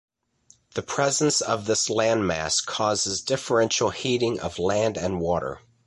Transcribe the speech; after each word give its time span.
The 0.73 0.81
presence 0.81 1.41
of 1.41 1.67
this 1.67 1.87
landmass 1.87 2.65
causes 2.65 3.21
differential 3.21 3.91
heating 3.91 4.39
of 4.39 4.57
land 4.57 4.97
and 4.97 5.19
water. 5.21 5.59